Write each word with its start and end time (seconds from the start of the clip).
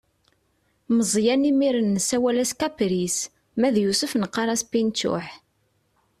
Meẓyan 0.95 1.47
imir-n 1.49 1.87
nessawal-as 1.95 2.51
kapris, 2.59 3.17
ma 3.59 3.67
yusef 3.81 4.11
neqqaṛ-as 4.15 4.61
pinčuḥ. 4.71 5.25